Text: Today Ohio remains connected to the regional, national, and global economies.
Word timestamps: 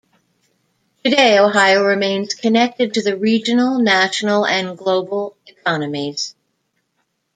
Today 1.05 1.37
Ohio 1.37 1.83
remains 1.83 2.33
connected 2.33 2.95
to 2.95 3.03
the 3.03 3.15
regional, 3.17 3.77
national, 3.77 4.47
and 4.47 4.75
global 4.75 5.37
economies. 5.45 6.33